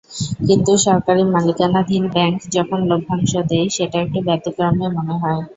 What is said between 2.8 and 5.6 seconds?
লভ্যাংশ দেয়, সেটা একটু ব্যতিক্রমই মনে হয়।